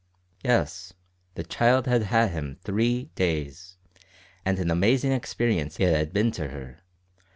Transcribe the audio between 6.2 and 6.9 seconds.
to her.